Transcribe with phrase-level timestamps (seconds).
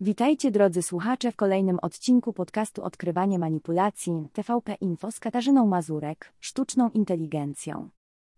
[0.00, 6.90] Witajcie drodzy słuchacze w kolejnym odcinku podcastu Odkrywanie manipulacji TVP Info z Katarzyną Mazurek, sztuczną
[6.90, 7.88] inteligencją.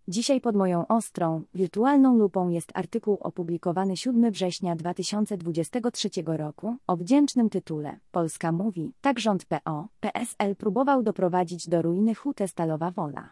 [0.08, 7.50] Dzisiaj pod moją ostrą, wirtualną lupą jest artykuł opublikowany 7 września 2023 roku o wdzięcznym
[7.50, 13.30] tytule Polska mówi, tak rząd PO, PSL próbował doprowadzić do ruiny hutę Stalowa Wola.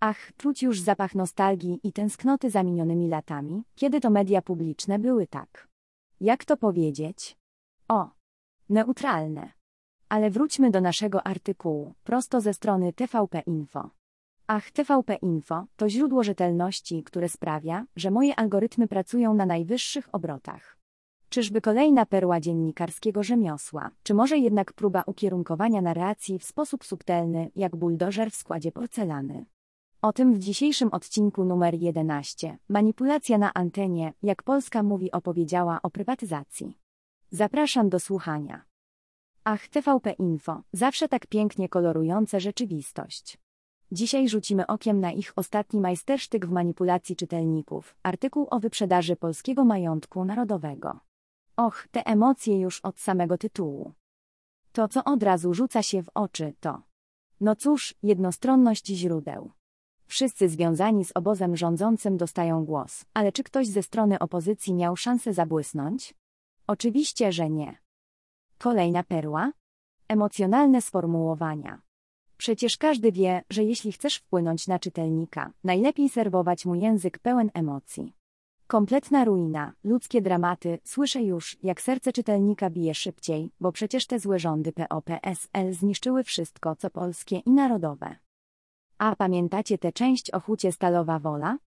[0.00, 5.26] Ach, czuć już zapach nostalgii i tęsknoty za minionymi latami, kiedy to media publiczne były
[5.26, 5.68] tak.
[6.20, 7.39] Jak to powiedzieć?
[7.90, 8.10] O,
[8.68, 9.52] neutralne.
[10.08, 13.90] Ale wróćmy do naszego artykułu, prosto ze strony TVP Info.
[14.46, 20.76] Ach, TVP Info to źródło rzetelności, które sprawia, że moje algorytmy pracują na najwyższych obrotach.
[21.28, 27.76] Czyżby kolejna perła dziennikarskiego rzemiosła, czy może jednak próba ukierunkowania narracji w sposób subtelny, jak
[27.76, 29.46] buldożer w składzie porcelany?
[30.02, 32.58] O tym w dzisiejszym odcinku numer 11.
[32.68, 36.80] Manipulacja na antenie, jak Polska mówi opowiedziała o prywatyzacji.
[37.32, 38.64] Zapraszam do słuchania.
[39.44, 43.38] Ach, TVP Info, zawsze tak pięknie kolorujące rzeczywistość.
[43.92, 50.24] Dzisiaj rzucimy okiem na ich ostatni majstersztyk w manipulacji czytelników, artykuł o wyprzedaży polskiego majątku
[50.24, 51.00] narodowego.
[51.56, 53.92] Och, te emocje już od samego tytułu.
[54.72, 56.82] To, co od razu rzuca się w oczy, to.
[57.40, 59.50] No cóż, jednostronność źródeł.
[60.06, 65.32] Wszyscy związani z obozem rządzącym dostają głos, ale czy ktoś ze strony opozycji miał szansę
[65.32, 66.19] zabłysnąć?
[66.70, 67.78] Oczywiście, że nie.
[68.58, 69.52] Kolejna perła?
[70.08, 71.82] Emocjonalne sformułowania.
[72.36, 78.16] Przecież każdy wie, że jeśli chcesz wpłynąć na czytelnika, najlepiej serwować mu język pełen emocji.
[78.66, 84.38] Kompletna ruina, ludzkie dramaty, słyszę już, jak serce czytelnika bije szybciej, bo przecież te złe
[84.38, 88.16] rządy PO-PSL zniszczyły wszystko, co polskie i narodowe.
[88.98, 91.58] A pamiętacie tę część o hucie Stalowa Wola?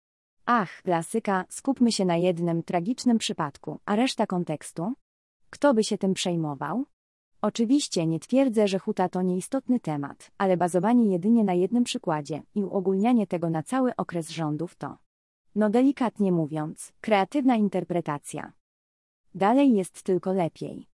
[0.46, 4.94] Ach, klasyka, skupmy się na jednym tragicznym przypadku, a reszta kontekstu?
[5.50, 6.86] Kto by się tym przejmował?
[7.42, 12.64] Oczywiście nie twierdzę, że huta to nieistotny temat, ale bazowanie jedynie na jednym przykładzie i
[12.64, 14.98] uogólnianie tego na cały okres rządów to,
[15.56, 18.54] no delikatnie mówiąc, kreatywna interpretacja.
[19.36, 20.93] Dalej jest tylko lepiej.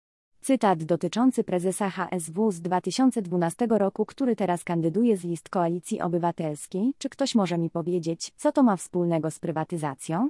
[0.46, 6.94] Cytat dotyczący prezesa HSW z 2012 roku, który teraz kandyduje z list Koalicji Obywatelskiej.
[6.98, 10.28] Czy ktoś może mi powiedzieć, co to ma wspólnego z prywatyzacją?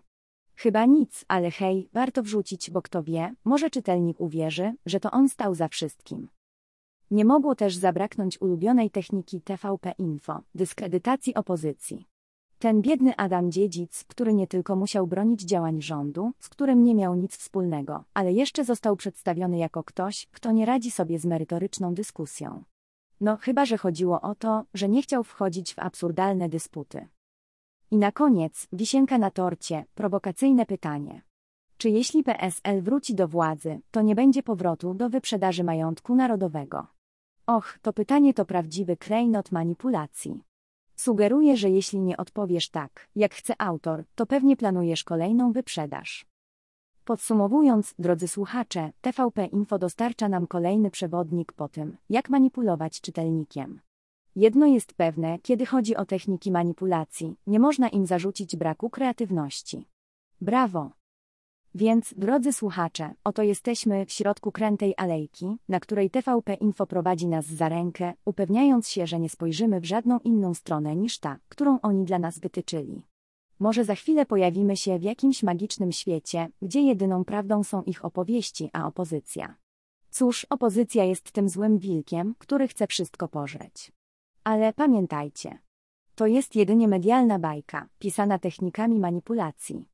[0.56, 5.28] Chyba nic, ale hej, warto wrzucić, bo kto wie, może czytelnik uwierzy, że to on
[5.28, 6.28] stał za wszystkim.
[7.10, 12.06] Nie mogło też zabraknąć ulubionej techniki TVP Info, dyskredytacji opozycji.
[12.64, 17.14] Ten biedny Adam Dziedzic, który nie tylko musiał bronić działań rządu, z którym nie miał
[17.14, 22.64] nic wspólnego, ale jeszcze został przedstawiony jako ktoś, kto nie radzi sobie z merytoryczną dyskusją.
[23.20, 27.08] No, chyba że chodziło o to, że nie chciał wchodzić w absurdalne dysputy.
[27.90, 31.22] I na koniec, wisienka na torcie, prowokacyjne pytanie.
[31.76, 36.86] Czy jeśli PSL wróci do władzy, to nie będzie powrotu do wyprzedaży majątku narodowego?
[37.46, 40.53] Och, to pytanie to prawdziwy klejnot manipulacji.
[40.96, 46.26] Sugeruję, że jeśli nie odpowiesz tak, jak chce autor, to pewnie planujesz kolejną wyprzedaż.
[47.04, 53.80] Podsumowując, drodzy słuchacze, TVP Info dostarcza nam kolejny przewodnik po tym, jak manipulować czytelnikiem.
[54.36, 59.88] Jedno jest pewne, kiedy chodzi o techniki manipulacji, nie można im zarzucić braku kreatywności.
[60.40, 60.90] Brawo!
[61.74, 67.46] Więc, drodzy słuchacze, oto jesteśmy w środku krętej alejki, na której TVP Info prowadzi nas
[67.46, 72.04] za rękę, upewniając się, że nie spojrzymy w żadną inną stronę niż ta, którą oni
[72.04, 73.02] dla nas wytyczyli.
[73.58, 78.70] Może za chwilę pojawimy się w jakimś magicznym świecie, gdzie jedyną prawdą są ich opowieści,
[78.72, 79.54] a opozycja.
[80.10, 83.92] Cóż, opozycja jest tym złym wilkiem, który chce wszystko pożreć.
[84.44, 85.58] Ale pamiętajcie,
[86.14, 89.93] to jest jedynie medialna bajka, pisana technikami manipulacji.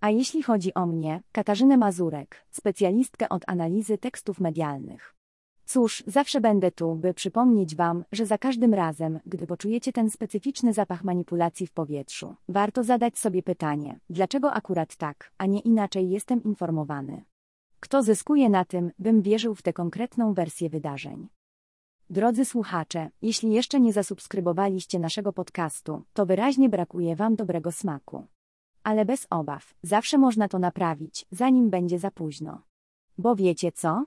[0.00, 5.14] A jeśli chodzi o mnie, Katarzynę Mazurek, specjalistkę od analizy tekstów medialnych.
[5.64, 10.72] Cóż, zawsze będę tu, by przypomnieć Wam, że za każdym razem, gdy poczujecie ten specyficzny
[10.72, 16.42] zapach manipulacji w powietrzu, warto zadać sobie pytanie, dlaczego akurat tak, a nie inaczej jestem
[16.42, 17.24] informowany.
[17.80, 21.28] Kto zyskuje na tym, bym wierzył w tę konkretną wersję wydarzeń?
[22.10, 28.26] Drodzy słuchacze, jeśli jeszcze nie zasubskrybowaliście naszego podcastu, to wyraźnie brakuje Wam dobrego smaku.
[28.88, 32.62] Ale bez obaw, zawsze można to naprawić, zanim będzie za późno.
[33.18, 34.04] Bo wiecie co?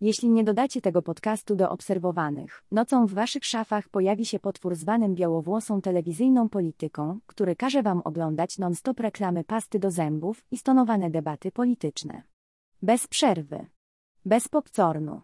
[0.00, 5.14] Jeśli nie dodacie tego podcastu do obserwowanych, nocą w waszych szafach pojawi się potwór zwanym
[5.14, 11.52] białowłosą telewizyjną polityką, który każe wam oglądać non-stop reklamy pasty do zębów i stonowane debaty
[11.52, 12.22] polityczne.
[12.82, 13.66] Bez przerwy.
[14.24, 15.20] Bez popcornu.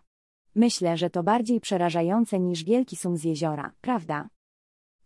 [0.54, 4.28] Myślę, że to bardziej przerażające niż wielki sum z jeziora, prawda?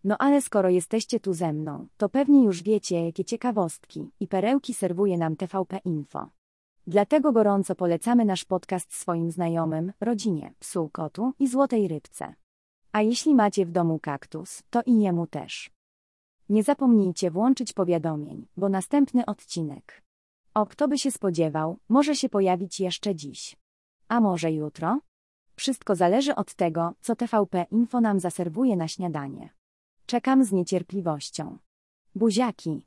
[0.04, 4.74] No ale skoro jesteście tu ze mną, to pewnie już wiecie, jakie ciekawostki i perełki
[4.74, 6.28] serwuje nam TVP Info.
[6.86, 12.34] Dlatego gorąco polecamy nasz podcast swoim znajomym, rodzinie, psu, kotu i złotej rybce.
[12.92, 15.70] A jeśli macie w domu kaktus, to i jemu też.
[16.48, 20.02] Nie zapomnijcie włączyć powiadomień, bo następny odcinek.
[20.54, 23.56] O kto by się spodziewał, może się pojawić jeszcze dziś.
[24.08, 25.00] A może jutro?
[25.56, 29.55] Wszystko zależy od tego, co TVP Info nam zaserwuje na śniadanie.
[30.06, 31.58] Czekam z niecierpliwością.
[32.14, 32.82] Buziaki.